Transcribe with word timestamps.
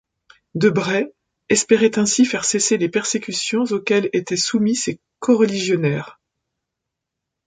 De 0.55 0.69
Brès 0.71 1.13
espérait 1.49 1.99
ainsi 1.99 2.25
faire 2.25 2.43
cesser 2.43 2.77
les 2.79 2.89
persécutions 2.89 3.65
auxquelles 3.69 4.09
étaient 4.13 4.35
soumis 4.35 4.75
ses 4.75 4.99
coreligionnaires. 5.19 6.19